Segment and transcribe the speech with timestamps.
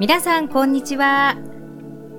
[0.00, 1.36] 皆さんこんにちは。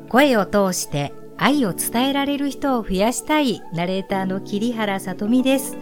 [0.07, 5.75] 声を通して愛を伝えられる人を増やしたいナレーターの桐原さとみです。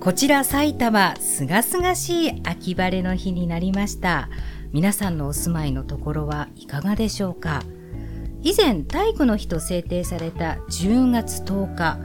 [0.00, 4.28] こちら埼玉すがすがしい秋晴れの日になりました。
[4.72, 7.62] 皆さんのお住まいのところはいかがでしょうか。
[8.42, 11.98] 以前体育の日と制定された10月10日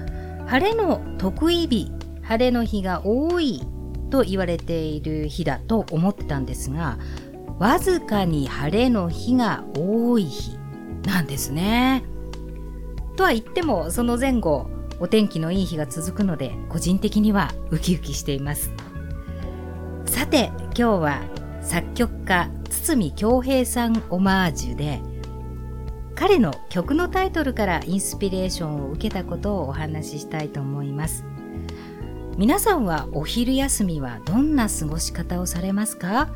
[0.48, 1.92] 晴れの得意日
[2.22, 3.68] 晴れの日が多い
[4.10, 6.98] と言われている日だと思ってたんですが
[7.60, 10.58] わずかに晴れの日が多い日
[11.06, 12.04] なんですね。
[13.18, 14.70] とは言ってもその前後
[15.00, 18.72] お天気のいい日が続くので個人的にはウキウキしています。
[20.06, 21.22] さて今日は
[21.62, 25.02] 作曲家堤恭平さんオマージュで
[26.16, 31.24] 彼の曲のタイトルからインスピレーションを受けたことをお話ししたいと思います
[32.38, 36.30] 皆さんはお昼休みはどんな過ごし方をされますか？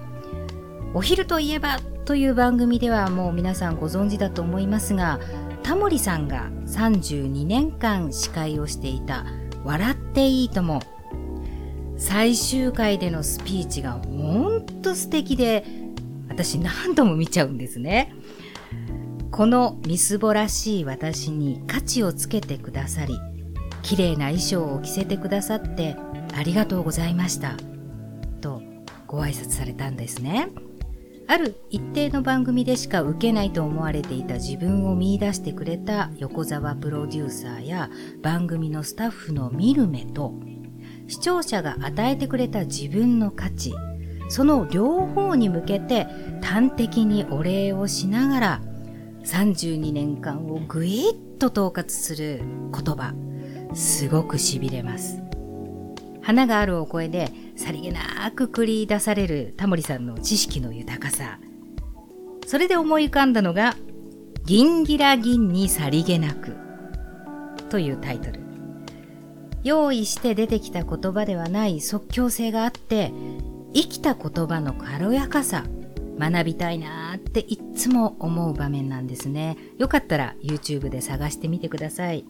[0.94, 5.19] お昼といえばという番組ではもう皆さんご存知だと思いますが
[5.63, 9.25] タモリさんが32年間司会をしていた
[9.63, 10.81] 「笑っていいとも」
[11.97, 15.66] 最終回でのスピーチがほんと素敵で
[16.30, 18.13] 私何度も見ちゃうんですね。
[19.31, 23.17] このみすぼらしい私に価値をつけてくださり
[23.81, 25.95] 綺麗な衣装を着せてくださって
[26.35, 27.57] ありがとうございました
[28.41, 28.61] と
[29.07, 30.50] ご挨拶されたんですね。
[31.27, 37.89] ある一定の番組でしか受けないと思われていた自分を見出してくれた横澤プロデューサーや
[38.21, 40.33] 番組のスタッフの見る目と
[41.07, 43.73] 視聴者が与えてくれた自分の価値
[44.29, 46.07] その両方に向けて
[46.41, 48.61] 端的にお礼をしながら
[49.23, 52.41] 32年間をぐいっと統括する
[52.73, 53.13] 言葉
[53.73, 55.23] すごくしびれます。
[56.23, 61.40] 花があるお声でさりげなく繰り出されるタモリさんの知識の豊かさ。
[62.46, 63.75] それで思い浮かんだのが
[64.46, 66.56] 「銀ギラ銀にさりげなく」
[67.69, 68.42] というタイトル。
[69.63, 73.13] 用意して出てきた言葉ではない即興性があって
[73.74, 75.63] 生きた言葉の軽やかさ
[76.19, 79.58] 学びたいなーっていつも思う場面なんですね。
[79.80, 82.25] よかったら YouTube で探してみてください。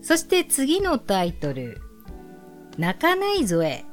[0.00, 1.80] そして次のタイトル。
[2.78, 3.84] 泣かないぞえ。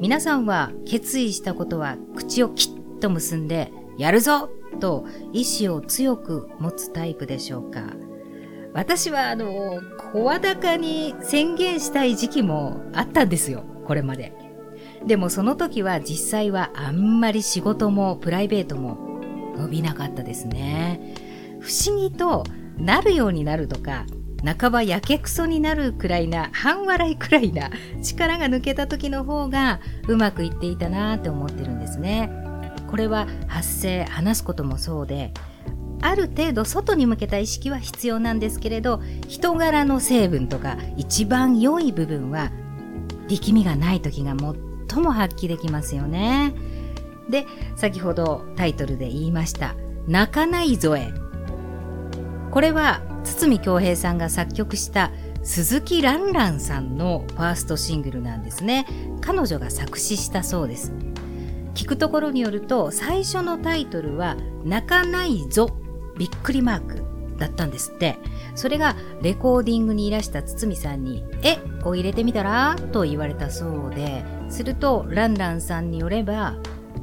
[0.00, 4.50] 皆さんは決意したことは口をきっと結んでやるぞ。
[4.80, 7.82] と意志を強く持つタイプでしょうか。
[8.72, 9.80] 私はあの
[10.12, 13.64] 声高に宣言したい時期もあったんですよ。
[13.84, 14.32] これまで。
[15.06, 18.98] でもその時は実際はあんまり仕事もプライベートも
[19.56, 21.14] 伸びなかったですね。
[21.60, 22.44] 不思議と
[22.76, 24.04] なるようになるとか
[24.44, 27.70] 半ばやけくそになるくらいな半笑いくらいな
[28.02, 32.30] 力が抜けた時の方がうまくいっていたなって思ってるんですね。
[32.90, 35.32] これは発声話すこともそうで
[36.02, 42.50] ある程度外に向けた意識は必要なんですけれど人柄の成分とか一番良い部分は
[43.28, 44.34] 力みがない時が
[44.88, 46.52] 最も発揮できますよね。
[47.28, 47.46] で
[47.76, 49.76] 先ほどタイトルで言いました
[50.08, 51.12] 「泣かないぞえ」
[52.50, 55.10] これは堤恭平さんが作曲した
[55.42, 58.86] 鈴木蘭蘭さんのファーストシングルなんですね。
[59.20, 60.92] 彼女が作詞したそうです。
[61.74, 65.70] 聞くところによると最初のタイトルは「泣かないぞ」
[66.18, 67.02] びっくりマーク
[67.38, 68.18] だったんですって。
[68.54, 74.24] それがレコーディングにいらした堤さんに「えを入れてみたら?」と言われたそうで。
[74.50, 76.56] するとランランさんによれば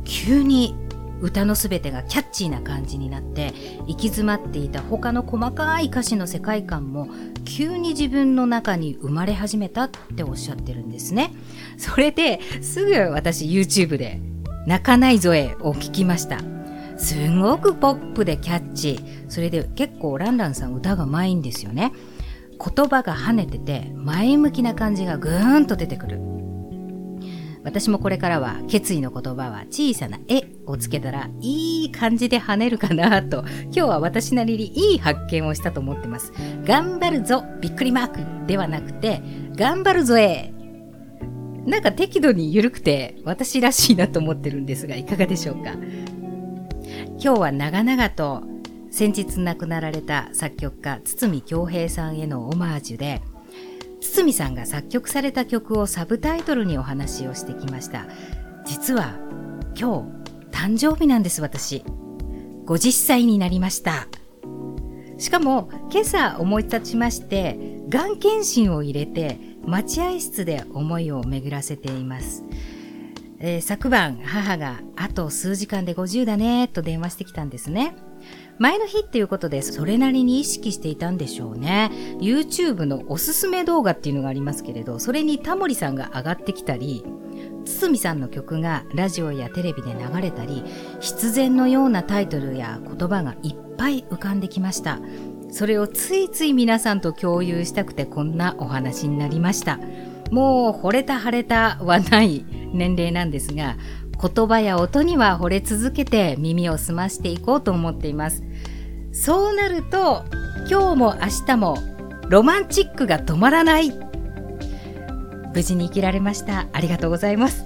[0.03, 0.75] 急に
[1.21, 3.53] 歌のすべてがキャッチーな感じになって
[3.87, 7.09] 行き詰まっていた他の細かい歌詞の世界観も
[7.45, 11.33] 急に自分の中に生まれ始めたっておっしゃってるんですね。
[11.77, 14.19] それですぐ私 YouTube で
[14.65, 16.39] 泣かないぞえを聞きました。
[16.97, 19.29] すごくポップでキャッチー。
[19.29, 21.93] それで結構ランランさん歌がうまいんですよね。
[22.59, 26.36] 言葉が跳ねてて前向きな感じがぐーんと出てくる。
[27.67, 36.31] 私もこれからは決意の言葉は小さな絵をつけたらいい感じで跳ねるかなと今日は私なりにいい発見をしたと思ってます。
[36.63, 38.07] 頑張るぞびっくりマー
[38.43, 38.47] ク。
[38.47, 39.21] ではなくて
[39.57, 40.53] 頑張るぞえ
[41.65, 45.73] なんか適度に緩くて私らしいなと思ってるんですがいかがでしょうか。
[47.21, 48.43] 今日は長々と
[48.91, 53.21] 先日亡くなられた作曲家堤恭平さんへのオマージュで
[54.23, 58.07] 堤さんが作曲された曲をサブタイトルにお話をしてきました。
[58.65, 59.19] 実は
[59.79, 60.09] 今
[60.51, 61.83] 日誕生日なんです私。
[62.65, 64.07] 50歳になりました。
[65.19, 72.43] しかも今朝思い立ちましてがん検診を入れて待合室で思いを巡らせています。
[73.39, 77.95] えー、昨晩母があと数時間で50だねと電話してきたんですね。
[78.59, 81.91] 前の日っていうことでそれなりに意識していたんでしょうね。
[82.19, 87.03] YouTube のおすすめ動画っていうのがありますけれど、それにタモリさんが上がってきたり、
[87.65, 90.63] 堤さんの曲がラジオやテレビで流れたり、
[90.99, 94.99] 必然のようなタイトルや言葉がいっぱい浮かんできました。
[95.49, 99.79] それをついつい皆さんと共有したくてこんなお話になりました。
[100.31, 103.77] もう惚れた腫れたはない年齢なんですが、
[104.19, 108.43] 言葉や音には惚れ続けて耳を澄ましていこうと思っています。
[109.11, 110.25] そうなると
[110.69, 111.77] 今日も明日も
[112.29, 113.91] ロマンチックが止まらない。
[115.53, 116.67] 無事に生きられました。
[116.73, 117.65] ありがとうございます。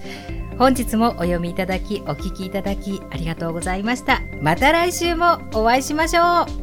[0.57, 4.21] 本日もお読みいただきお聞きいただきありがとうございました。
[4.41, 6.60] また来週もお会いしましょう。